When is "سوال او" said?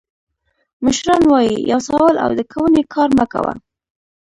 1.87-2.29